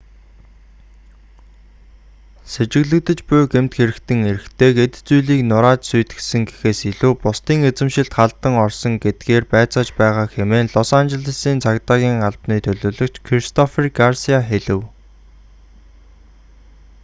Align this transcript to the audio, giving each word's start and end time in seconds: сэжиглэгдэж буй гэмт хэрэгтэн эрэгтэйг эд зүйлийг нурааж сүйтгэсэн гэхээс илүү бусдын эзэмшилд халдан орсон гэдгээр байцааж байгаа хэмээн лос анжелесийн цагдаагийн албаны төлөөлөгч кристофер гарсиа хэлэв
сэжиглэгдэж 2.53 3.19
буй 3.27 3.41
гэмт 3.53 3.73
хэрэгтэн 3.77 4.19
эрэгтэйг 4.31 4.75
эд 4.85 4.93
зүйлийг 5.07 5.41
нурааж 5.49 5.81
сүйтгэсэн 5.87 6.41
гэхээс 6.47 6.79
илүү 6.91 7.11
бусдын 7.23 7.59
эзэмшилд 7.69 8.11
халдан 8.17 8.53
орсон 8.65 8.93
гэдгээр 9.03 9.45
байцааж 9.53 9.89
байгаа 9.99 10.27
хэмээн 10.33 10.67
лос 10.75 10.89
анжелесийн 10.99 11.61
цагдаагийн 11.65 12.19
албаны 12.27 12.57
төлөөлөгч 12.65 13.15
кристофер 13.25 13.85
гарсиа 13.99 14.39
хэлэв 14.49 14.81